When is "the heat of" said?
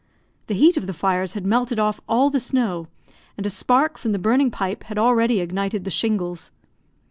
0.47-0.87